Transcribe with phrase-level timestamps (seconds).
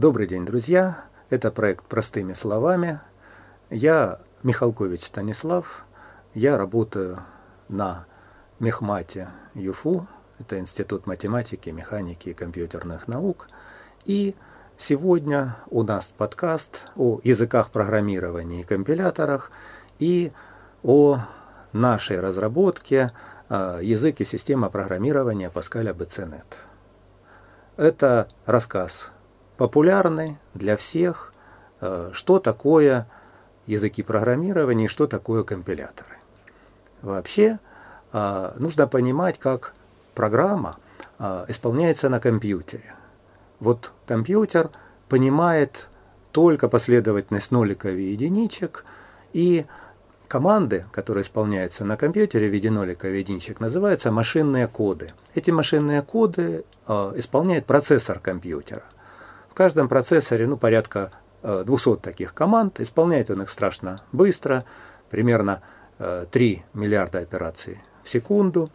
[0.00, 1.04] Добрый день, друзья!
[1.28, 3.00] Это проект «Простыми словами».
[3.68, 5.84] Я Михалкович Станислав.
[6.32, 7.18] Я работаю
[7.68, 8.06] на
[8.60, 10.06] Мехмате ЮФУ.
[10.38, 13.48] Это Институт математики, механики и компьютерных наук.
[14.06, 14.34] И
[14.78, 19.50] сегодня у нас подкаст о языках программирования и компиляторах
[19.98, 20.32] и
[20.82, 21.18] о
[21.74, 23.12] нашей разработке
[23.50, 26.46] а, язык и система программирования Паскаля BCNet.
[27.76, 29.10] Это рассказ
[29.60, 31.34] популярный для всех,
[31.82, 33.06] э, что такое
[33.66, 36.16] языки программирования и что такое компиляторы.
[37.02, 37.58] Вообще
[38.14, 39.74] э, нужно понимать, как
[40.14, 40.78] программа
[41.18, 42.94] э, исполняется на компьютере.
[43.60, 44.70] Вот компьютер
[45.10, 45.88] понимает
[46.32, 48.86] только последовательность ноликов и единичек,
[49.34, 49.66] и
[50.26, 55.12] команды, которые исполняются на компьютере в виде ноликов и единичек, называются машинные коды.
[55.34, 58.84] Эти машинные коды исполняет процессор компьютера–
[59.50, 61.10] в каждом процессоре ну, порядка
[61.42, 62.80] 200 э, таких команд.
[62.80, 64.64] Исполняет он их страшно быстро,
[65.10, 65.62] примерно
[65.98, 68.70] 3 э, миллиарда операций в секунду.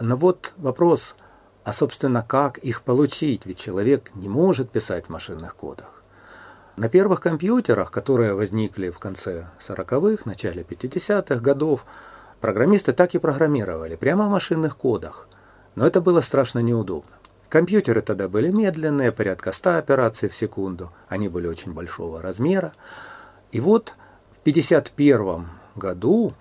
[0.00, 1.14] Но вот вопрос,
[1.62, 3.46] а собственно как их получить?
[3.46, 6.02] Ведь человек не может писать в машинных кодах.
[6.76, 11.86] На первых компьютерах, которые возникли в конце 40-х, начале 50-х годов,
[12.40, 15.28] программисты так и программировали, прямо в машинных кодах.
[15.76, 17.12] Но это было страшно неудобно.
[17.54, 20.90] Компьютеры тогда были медленные, порядка 100 операций в секунду.
[21.08, 22.72] Они были очень большого размера.
[23.52, 23.94] И вот
[24.32, 26.34] в 1951 году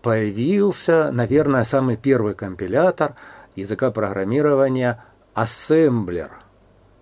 [0.00, 3.16] появился, наверное, самый первый компилятор
[3.56, 5.02] языка программирования
[5.34, 6.30] ассемблер.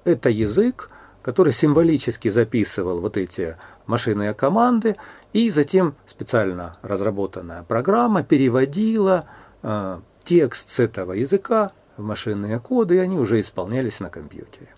[0.04, 0.88] Это язык,
[1.20, 4.96] который символически записывал вот эти машинные команды,
[5.34, 9.26] и затем специально разработанная программа переводила
[9.62, 14.68] э, текст с этого языка в машинные коды, и они уже исполнялись на компьютере.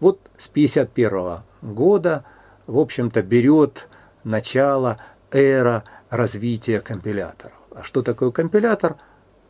[0.00, 1.42] Вот с 1951
[1.74, 2.24] года,
[2.66, 3.88] в общем-то, берет
[4.22, 4.98] начало
[5.30, 7.58] эра развития компиляторов.
[7.74, 8.96] А что такое компилятор?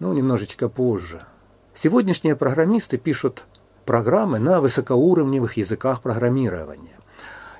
[0.00, 1.26] Ну, немножечко позже.
[1.74, 3.44] Сегодняшние программисты пишут
[3.84, 6.96] программы на высокоуровневых языках программирования.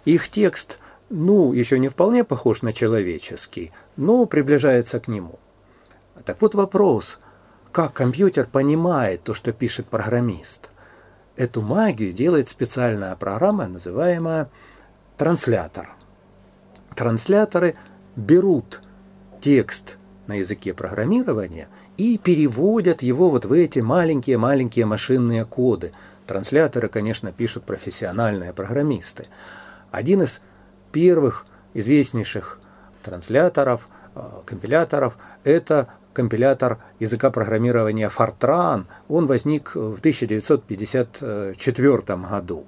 [0.05, 0.79] Их текст,
[1.11, 5.39] ну, еще не вполне похож на человеческий, но приближается к нему.
[6.25, 7.19] Так вот вопрос,
[7.75, 10.71] как компьютер понимает то, что пишет программист.
[11.35, 14.49] Эту магию делает специальная программа, называемая
[15.17, 15.89] транслятор.
[16.95, 17.75] Трансляторы
[18.15, 18.81] берут
[19.41, 19.97] текст
[20.29, 25.91] на языке программирования и переводят его вот в эти маленькие-маленькие машинные коды.
[26.29, 29.27] Трансляторы, конечно, пишут профессиональные программисты.
[29.91, 30.41] Один из
[30.93, 32.61] первых известнейших
[33.03, 33.89] трансляторов,
[34.45, 42.65] компиляторов– это компилятор языка программирования Fortran, он возник в 1954 году.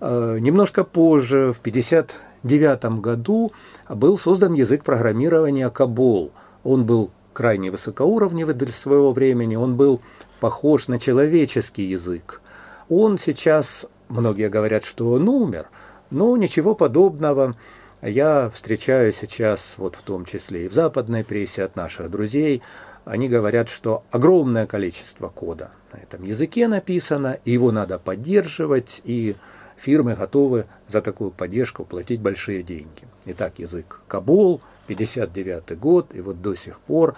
[0.00, 3.52] Э, немножко позже, в 1959 году,
[3.88, 6.30] был создан язык программирования COBOL.
[6.64, 10.00] Он был крайне высокоуровневый для своего времени, он был
[10.40, 12.40] похож на человеческий язык.
[12.88, 15.66] Он сейчас, многие говорят, что он умер,
[16.10, 17.54] но ничего подобного
[18.02, 22.62] я встречаю сейчас, вот в том числе и в западной прессе от наших друзей,
[23.04, 29.34] они говорят, что огромное количество кода на этом языке написано, и его надо поддерживать, и
[29.76, 33.08] фирмы готовы за такую поддержку платить большие деньги.
[33.26, 37.14] Итак, язык Кабул, 59 год, и вот до сих пор,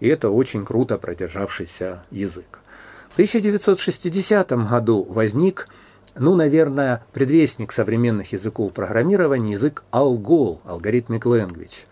[0.00, 2.60] и это очень круто продержавшийся язык.
[3.10, 5.68] В 1960 году возник
[6.16, 11.86] ну, наверное, предвестник современных языков программирования, язык Algol, Algorithmic Language.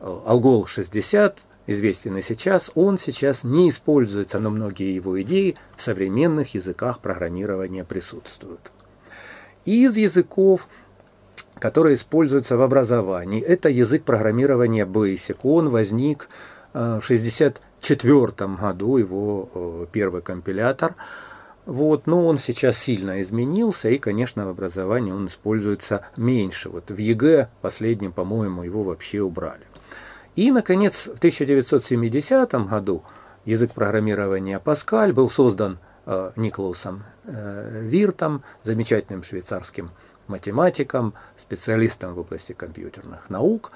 [0.00, 6.54] Algol 60, известен и сейчас, он сейчас не используется, но многие его идеи в современных
[6.54, 8.72] языках программирования присутствуют.
[9.64, 10.66] из языков,
[11.60, 15.36] которые используются в образовании, это язык программирования Basic.
[15.44, 16.28] Он возник
[16.74, 20.96] э, в 1964 году, его э, первый компилятор–
[21.64, 26.68] вот, но он сейчас сильно изменился, и, конечно, в образовании он используется меньше.
[26.68, 29.62] Вот в ЕГЭ последнем, по-моему, его вообще убрали.
[30.34, 33.04] И, наконец, в 1970 году
[33.44, 39.90] язык программирования Паскаль был создан э, Николасом э, Виртом, замечательным швейцарским
[40.26, 43.70] математиком, специалистом в области компьютерных наук.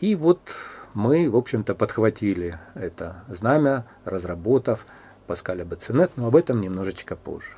[0.00, 0.54] И вот
[0.92, 4.86] мы, в общем-то, подхватили это знамя, разработав
[5.26, 7.52] Паскаля Бацинет, но об этом немножечко позже.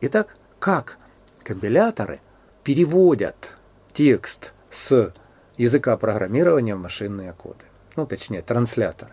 [0.00, 0.98] Итак, как
[1.42, 2.20] компиляторы
[2.64, 3.52] переводят
[3.92, 5.12] текст с
[5.56, 7.64] языка программирования в машинные коды,
[7.96, 9.12] ну точнее трансляторы.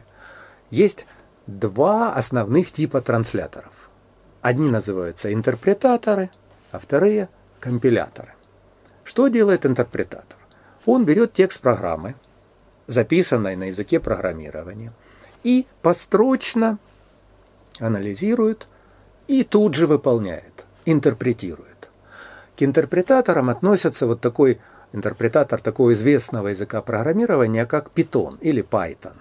[0.70, 1.06] Есть
[1.48, 3.90] два основных типа трансляторов.
[4.42, 6.30] Одни называются интерпретаторы,
[6.72, 7.30] а вторые
[7.60, 8.34] компиляторы.
[9.04, 10.38] Что делает интерпретатор?
[10.86, 12.16] Он берет текст программы,
[12.88, 14.94] записанной на языке программирования,
[15.44, 16.78] и построчно
[17.80, 18.68] анализирует
[19.28, 21.90] и тут же выполняет, интерпретирует.
[22.58, 24.60] К интерпретаторам относятся вот такой
[24.92, 29.14] интерпретатор такого известного языка программирования, как Python или Python.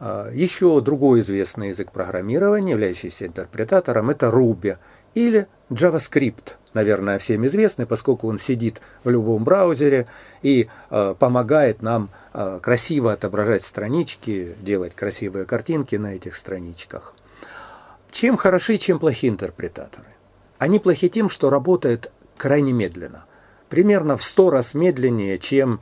[0.00, 4.76] А, Еще другой известный язык программирования, являющийся интерпретатором, это Ruby
[5.14, 10.06] или JavaScript, наверное, всем известный, поскольку он сидит в любом браузере
[10.42, 17.14] и э, помогает нам э, красиво отображать странички, делать красивые картинки на этих страничках.
[18.10, 20.08] Чем хороши, чем плохи интерпретаторы?
[20.58, 23.24] Они плохи тем, что работают крайне медленно.
[23.68, 25.80] Примерно в 100 раз медленнее, чем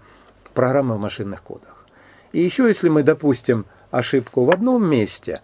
[0.54, 1.86] программы в машинных кодах.
[2.32, 5.40] И еще если мы допустим ошибку в одном месте,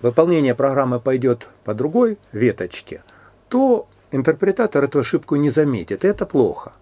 [0.00, 3.02] выполнение программы пойдет по другой веточке,
[3.48, 6.72] то интерпретатор эту ошибку не заметит, и это плохо.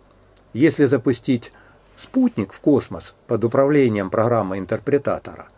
[0.52, 1.52] Если запустить
[1.96, 5.49] спутник в космос под управлением программы интерпретатора,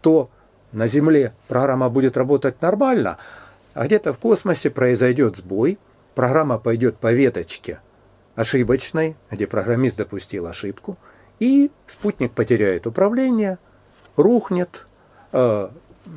[0.00, 0.30] то
[0.74, 3.18] на Земле программа будет работать нормально,
[3.74, 5.78] а где-то в космосе произойдет сбой,
[6.14, 7.80] программа пойдет по веточке
[8.34, 10.98] ошибочной, где программист допустил ошибку,
[11.38, 13.58] и спутник потеряет управление,
[14.16, 14.86] рухнет,
[15.32, 15.68] э,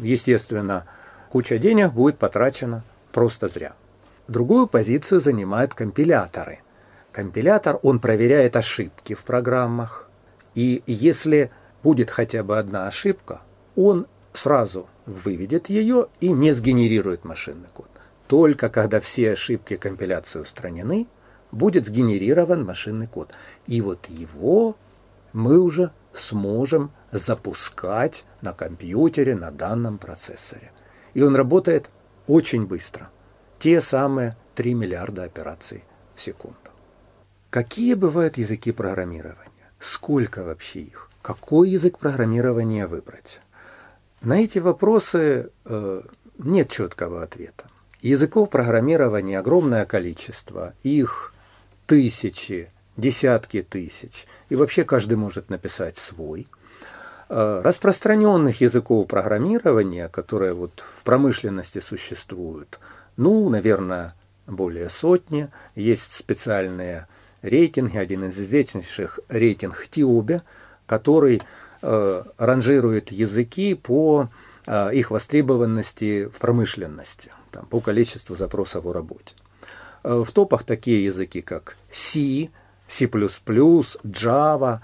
[0.01, 0.86] естественно,
[1.30, 3.74] куча денег будет потрачена просто зря.
[4.27, 6.59] Другую позицию занимают компиляторы.
[7.12, 10.09] Компилятор, он проверяет ошибки в программах,
[10.54, 11.51] и если
[11.81, 13.42] будет хотя бы одна ошибка,
[13.75, 17.89] он сразу выведет ее и не сгенерирует машинный код.
[18.27, 21.07] Только когда все ошибки компиляции устранены,
[21.51, 23.31] будет сгенерирован машинный код.
[23.65, 24.75] И вот его
[25.33, 30.71] мы уже сможем запускать на компьютере, на данном процессоре.
[31.13, 31.89] И он работает
[32.27, 33.09] очень быстро.
[33.59, 35.83] Те самые 3 миллиарда операций
[36.15, 36.57] в секунду.
[37.49, 39.71] Какие бывают языки программирования?
[39.79, 41.09] Сколько вообще их?
[41.21, 43.39] Какой язык программирования выбрать?
[44.21, 46.01] На эти вопросы э,
[46.39, 47.65] нет четкого ответа.
[48.01, 51.33] Языков программирования огромное количество, их
[51.85, 56.47] тысячи, десятки тысяч, и вообще каждый может написать свой.
[57.29, 62.79] Э, распространенных языков программирования, которые вот в промышленности существуют,
[63.17, 64.15] ну, наверное,
[64.47, 65.49] более сотни.
[65.75, 67.07] Есть специальные
[67.41, 70.41] рейтинги, один из известнейших рейтинг Тиобе,
[70.85, 71.41] который
[71.81, 74.29] ранжирует языки по
[74.65, 79.35] э, их востребованности в промышленности, там, по количеству запросов о работе.
[80.03, 82.50] Э, в топах такие языки, как C,
[82.88, 84.79] C++, Java,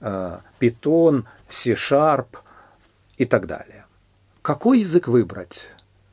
[0.00, 2.26] Python, C-Sharp
[3.16, 3.84] и так далее.
[4.42, 5.68] Какой язык выбрать?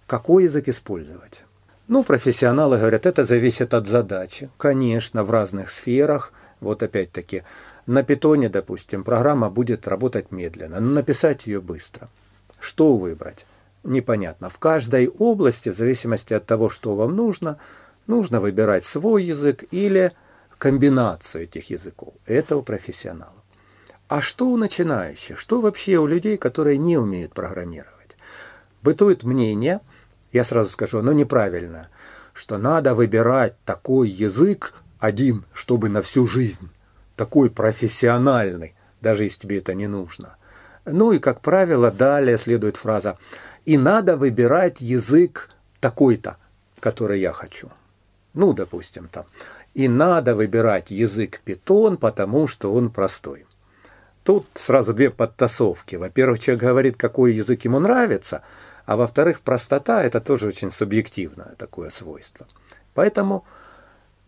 [0.07, 1.43] Какой язык использовать?
[1.87, 4.49] Ну, профессионалы говорят, это зависит от задачи.
[4.57, 6.31] Конечно, в разных сферах.
[6.61, 7.43] Вот опять-таки,
[7.87, 12.09] на питоне, допустим, программа будет работать медленно, но написать ее быстро.
[12.59, 13.45] Что выбрать?
[13.83, 14.49] Непонятно.
[14.49, 17.57] В каждой области, в зависимости от того, что вам нужно,
[18.05, 20.11] нужно выбирать свой язык или
[20.57, 22.13] комбинацию этих языков.
[22.27, 23.33] Это у профессионалов.
[24.07, 25.39] А что у начинающих?
[25.39, 28.17] Что вообще у людей, которые не умеют программировать?
[28.83, 29.79] Бытует мнение,
[30.31, 31.89] я сразу скажу, оно неправильно,
[32.33, 36.69] что надо выбирать такой язык один, чтобы на всю жизнь
[37.21, 40.37] такой профессиональный, даже если тебе это не нужно.
[40.85, 43.19] Ну и, как правило, далее следует фраза
[43.63, 46.37] «И надо выбирать язык такой-то,
[46.79, 47.69] который я хочу».
[48.33, 49.25] Ну, допустим, там.
[49.75, 53.45] «И надо выбирать язык питон, потому что он простой».
[54.23, 55.97] Тут сразу две подтасовки.
[55.97, 58.41] Во-первых, человек говорит, какой язык ему нравится,
[58.87, 62.47] а во-вторых, простота– это тоже очень субъективное такое свойство.
[62.95, 63.45] Поэтому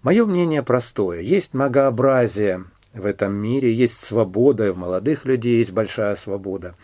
[0.03, 1.22] мое мнение простое.
[1.22, 6.76] Есть многообразие в этом мире, есть свобода, и в молодых людей есть большая свобода.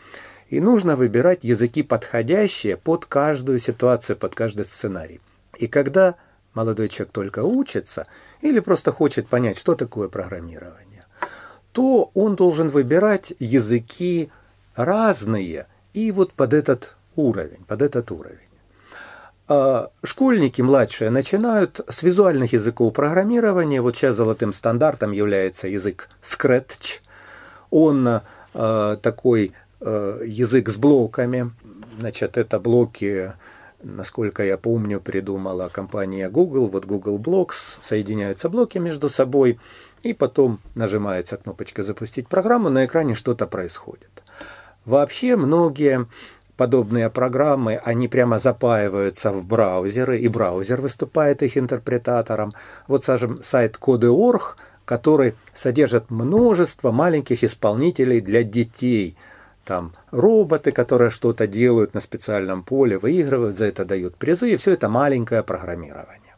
[0.49, 5.21] И нужно выбирать языки подходящие под каждую ситуацию, под каждый сценарий.
[5.57, 6.15] И когда
[6.53, 8.07] молодой человек только учится
[8.41, 11.05] или просто хочет понять, что такое программирование,
[11.71, 14.31] то он должен выбирать языки
[14.75, 18.48] разные и вот под этот уровень, под этот уровень.
[19.51, 23.81] А, школьники младшие начинают с визуальных языков программирования.
[23.81, 26.99] Вот сейчас золотым стандартом является язык Scratch.
[27.71, 28.21] Он
[28.53, 31.51] э, такой э, язык с блоками.
[31.97, 33.33] Значит, это блоки,
[33.81, 36.67] насколько я помню, придумала компания Google.
[36.67, 39.59] Вот Google Blocks, соединяются блоки между собой,
[40.03, 44.21] и потом нажимается кнопочка «Запустить программу», на экране что-то происходит.
[44.85, 46.07] Вообще многие
[46.59, 52.53] подобные программы, они прямо запаиваются в браузеры, и браузер выступает их интерпретатором.
[52.89, 59.15] Вот, скажем, сайт Code.org, который содержит множество маленьких исполнителей для детей.
[59.63, 64.73] Там роботы, которые что-то делают на специальном поле, выигрывают, за это дают призы, и все
[64.73, 66.35] это маленькое программирование.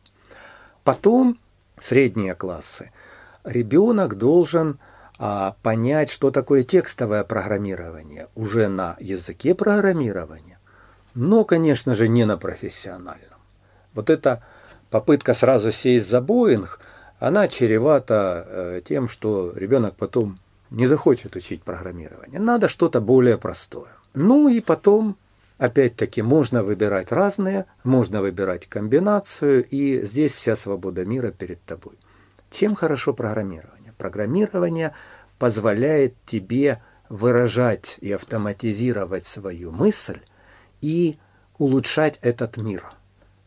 [0.83, 1.39] Потом
[1.79, 2.91] средние классы.
[3.43, 4.77] Ребенок должен
[5.61, 10.59] понять, что такое текстовое программирование уже на языке программирования,
[11.13, 13.39] но, конечно же, не на профессиональном.
[13.93, 14.43] Вот эта
[14.89, 16.79] попытка сразу сесть за Боинг,
[17.19, 20.39] она чревата э, тем, что ребенок потом
[20.71, 22.39] не захочет учить программирование.
[22.39, 23.91] Надо что-то более простое.
[24.15, 25.17] Ну и потом,
[25.57, 31.99] опять-таки, можно выбирать разные, можно выбирать комбинацию, и здесь вся свобода мира перед тобой.
[32.49, 33.80] Чем хорошо программирование?
[34.01, 34.95] Программирование
[35.37, 40.21] позволяет тебе выражать и автоматизировать свою мысль
[40.81, 41.19] и
[41.59, 42.83] улучшать этот мир.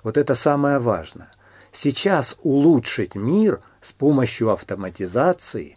[0.05, 1.33] Вот это самое важное.
[1.73, 5.75] Сейчас улучшить мир с помощью автоматизации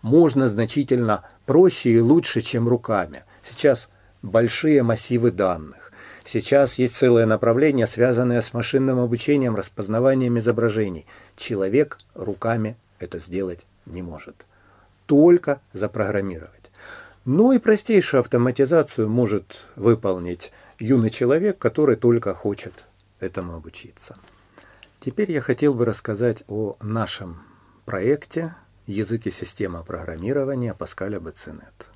[0.00, 3.24] можно значительно проще и лучше, чем руками.
[3.42, 3.88] Сейчас
[4.22, 5.90] большие массивы данных.
[6.24, 11.04] Сейчас есть целое направление, связанное с машинным обучением, распознаванием изображений.
[11.36, 14.46] Человек руками это сделать не может.
[15.06, 16.70] Только запрограммировать.
[17.24, 22.72] Ну и простейшую автоматизацию может выполнить юный человек, который только хочет
[23.18, 24.16] этому обучиться.
[25.00, 27.42] Теперь я хотел бы рассказать о нашем
[27.84, 28.54] проекте
[28.86, 31.86] «Язык и система программирования Паскаля Бацинет».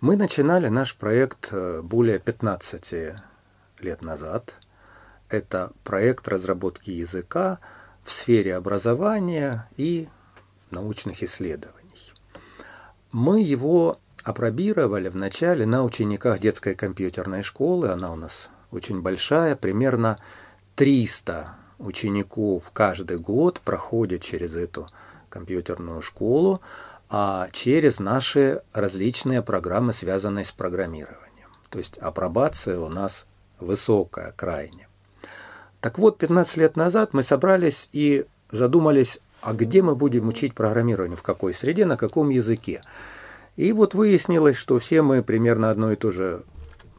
[0.00, 3.14] Мы начинали наш проект э, более 15
[3.80, 4.54] лет назад.
[5.28, 7.58] Это проект разработки языка
[8.04, 10.08] в сфере образования и
[10.76, 12.12] научных исследований.
[13.12, 17.88] Мы его опробировали вначале на учениках детской компьютерной школы.
[17.88, 20.18] Она у нас очень большая, примерно
[20.74, 24.88] 300 учеников каждый год проходят через эту
[25.30, 26.60] компьютерную школу,
[27.08, 31.48] а через наши различные программы, связанные с программированием.
[31.70, 33.26] То есть апробация у нас
[33.60, 34.88] высокая крайне.
[35.80, 41.16] Так вот, 15 лет назад мы собрались и задумались а где мы будем учить программирование,
[41.16, 42.82] в какой среде, на каком языке.
[43.54, 46.42] И вот выяснилось, что все мы примерно одно и то же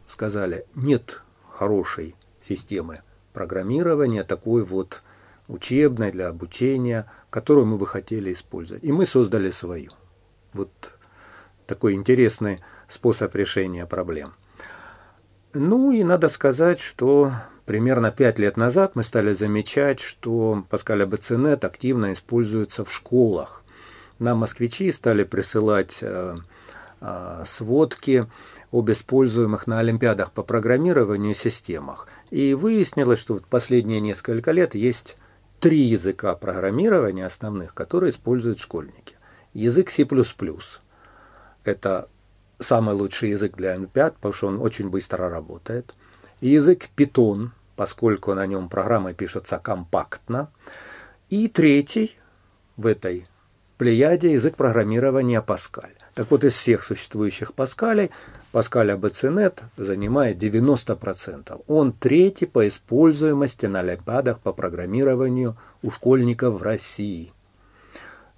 [0.05, 3.01] сказали, нет хорошей системы
[3.33, 5.03] программирования, такой вот
[5.49, 8.81] учебной для обучения, которую мы бы хотели использовать.
[8.85, 9.91] И мы создали свою.
[10.53, 10.71] Вот
[11.65, 14.35] такой интересный способ решения проблем.
[15.51, 17.33] Ну и надо сказать, что
[17.67, 23.65] Примерно пять лет назад мы стали замечать, что Паскаль Абацинет активно используется в школах.
[24.19, 26.37] Нам москвичи стали присылать э,
[27.01, 28.25] э, сводки
[28.71, 32.07] об используемых на Олимпиадах по программированию системах.
[32.29, 35.17] И выяснилось, что в последние несколько лет есть
[35.59, 39.17] три языка программирования основных, которые используют школьники.
[39.53, 40.07] Язык C++.
[41.65, 42.07] Это
[42.59, 45.93] самый лучший язык для Олимпиад, потому что он очень быстро работает.
[46.41, 50.51] Язык Python, поскольку на нем программа пишется компактно.
[51.29, 52.15] И третий
[52.75, 53.27] в этой
[53.77, 55.93] плеяде язык программирования Паскаль.
[56.13, 58.11] Так вот, из всех существующих Паскалей
[58.51, 61.63] Паскаль ABCNet занимает 90%.
[61.67, 67.33] Он третий по используемости на олимпиадах по программированию у школьников в России.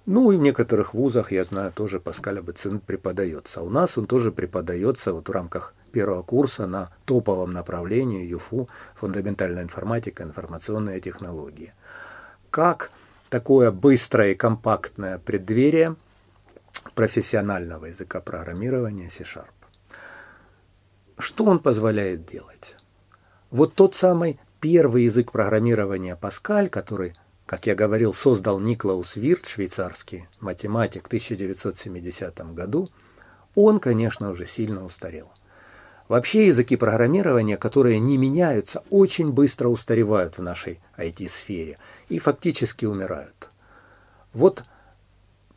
[0.06, 3.62] Ну и в некоторых вузах, я знаю, тоже Паскаль ABCNet преподается.
[3.62, 9.62] У нас он тоже преподается вот в рамках первого курса на топовом направлении ЮФУ «Фундаментальная
[9.62, 11.72] информатика, информационные технологии».
[12.50, 12.90] Как
[13.30, 15.96] такое быстрое и компактное преддверие
[16.94, 19.46] профессионального языка программирования C-Sharp.
[21.18, 22.76] Что он позволяет делать?
[23.50, 27.14] Вот тот самый первый язык программирования Паскаль, который,
[27.46, 32.90] как я говорил, создал Никлаус Вирт, швейцарский математик в 1970 году,
[33.54, 35.32] он, конечно, уже сильно устарел.
[36.10, 43.48] Вообще языки программирования, которые не меняются, очень быстро устаревают в нашей IT-сфере и фактически умирают.
[44.32, 44.64] Вот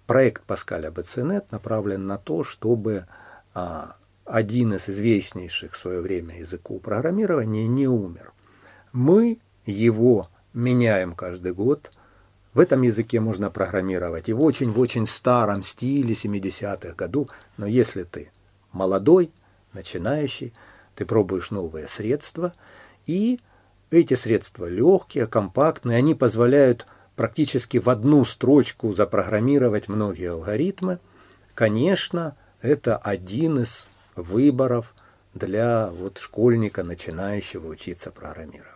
[0.06, 3.08] проект Паскаля BCNet направлен на то, чтобы
[3.56, 3.96] а,
[4.26, 8.32] один из известнейших в свое время языков программирования не умер.
[8.92, 11.92] Мы его меняем каждый год.
[12.54, 18.32] В этом языке можно программировать и в очень-очень старом стиле 70-х годов, но если ты
[18.72, 19.32] молодой,
[19.74, 20.54] начинающий,
[20.96, 22.54] ты пробуешь новые средства,
[23.06, 23.40] и
[23.92, 31.00] эти средства легкие, компактные, они позволяют практически в одну строчку запрограммировать многие алгоритмы.
[31.54, 34.96] Конечно, это один из выборов
[35.34, 38.74] для вот школьника, начинающего учиться программированию.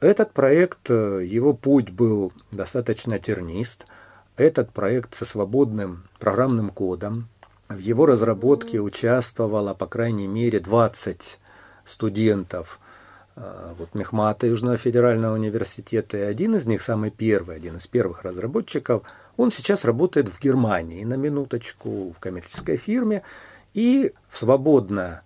[0.00, 3.86] Этот проект, э, его путь был достаточно тернист.
[4.36, 7.28] этот проект со свободным программным кодом.
[7.68, 11.38] В его разработке участвовало, по крайней мере, 20
[11.84, 12.80] студентов
[13.36, 16.16] э, вот, Мехмата Южного федерального университета.
[16.16, 19.02] И один из них, самый первый, один из первых разработчиков,
[19.36, 23.22] он сейчас работает в Германии, на минуточку, в коммерческой фирме.
[23.74, 25.22] И в свободное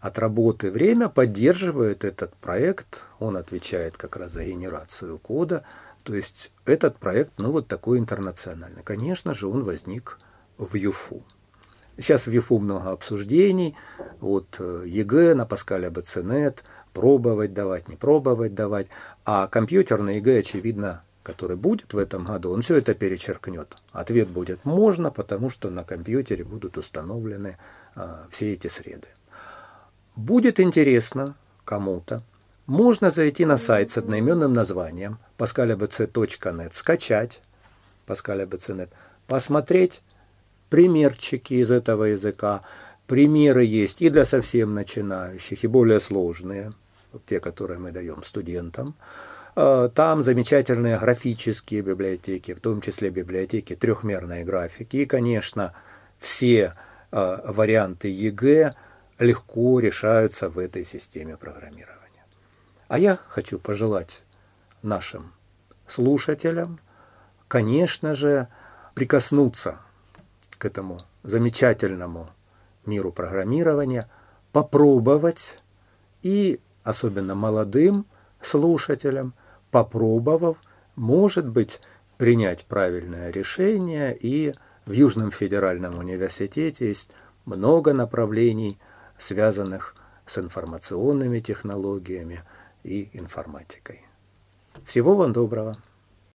[0.00, 3.04] от работы время поддерживает этот проект.
[3.18, 5.64] Он отвечает как раз за генерацию кода.
[6.02, 8.82] То есть этот проект, ну вот такой интернациональный.
[8.82, 10.18] Конечно же, он возник
[10.58, 11.22] в ЮФУ.
[12.00, 13.76] Сейчас в ЮФУ много обсуждений.
[14.20, 16.64] Вот э, ЕГЭ на Паскале ABC.NET,
[16.94, 18.86] пробовать давать, не пробовать давать.
[19.26, 23.76] А компьютерный ЕГЭ, очевидно, который будет в этом году, он все это перечеркнет.
[23.92, 27.58] Ответ будет «можно», потому что на компьютере будут установлены
[27.94, 29.08] а, все эти среды.
[30.16, 32.22] Будет интересно кому-то,
[32.66, 37.42] можно зайти на сайт с одноименным названием pascalabc.net, скачать
[38.06, 38.88] pascalabc.net,
[39.26, 40.02] посмотреть
[40.70, 42.62] примерчики из этого языка.
[43.06, 46.72] Примеры есть и для совсем начинающих, и более сложные,
[47.26, 48.94] те, которые мы даем студентам.
[49.56, 54.98] А, там замечательные графические библиотеки, в том числе библиотеки трехмерной графики.
[54.98, 55.74] И, конечно,
[56.18, 56.74] все
[57.10, 58.74] а, варианты ЕГЭ
[59.18, 62.24] легко решаются в этой системе программирования.
[62.88, 64.22] А я хочу пожелать
[64.82, 65.32] нашим
[65.88, 66.78] слушателям,
[67.48, 68.46] конечно же,
[68.94, 69.80] прикоснуться
[70.60, 72.28] к этому замечательному
[72.84, 74.08] миру программирования,
[74.52, 75.58] попробовать
[76.22, 78.04] и особенно молодым
[78.42, 79.32] слушателям,
[79.70, 80.58] попробовав,
[80.96, 81.80] может быть,
[82.18, 84.14] принять правильное решение.
[84.14, 87.08] И в Южном федеральном университете есть
[87.46, 88.78] много направлений,
[89.16, 89.94] связанных
[90.26, 92.42] с информационными технологиями
[92.84, 94.04] и информатикой.
[94.84, 95.78] Всего вам доброго!